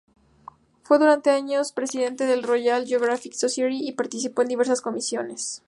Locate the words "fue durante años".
0.81-1.73